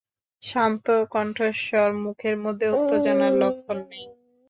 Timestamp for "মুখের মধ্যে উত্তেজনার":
2.03-3.33